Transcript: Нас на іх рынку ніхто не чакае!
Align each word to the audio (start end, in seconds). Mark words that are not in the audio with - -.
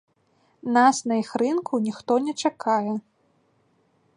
Нас 0.77 0.97
на 1.11 1.17
іх 1.23 1.29
рынку 1.41 1.73
ніхто 1.89 2.13
не 2.29 2.33
чакае! 2.49 2.93